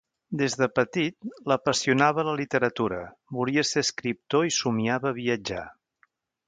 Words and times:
Des 0.41 0.53
de 0.61 0.67
petit, 0.77 1.27
l'apassionava 1.51 2.25
la 2.29 2.35
literatura, 2.41 3.03
volia 3.41 3.67
ser 3.73 3.87
escriptor 3.87 4.51
i 4.51 4.59
somiava 4.61 5.19
viatjar. 5.21 5.67